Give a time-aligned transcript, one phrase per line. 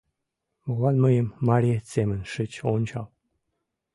[0.65, 3.07] Молан мыйым мариет семын шыч ончал?